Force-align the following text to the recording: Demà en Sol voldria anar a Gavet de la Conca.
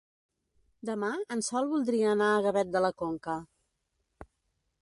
Demà 0.89 1.09
en 1.35 1.43
Sol 1.49 1.69
voldria 1.75 2.09
anar 2.13 2.31
a 2.31 2.41
Gavet 2.47 2.75
de 2.77 2.85
la 2.87 2.93
Conca. 3.05 3.37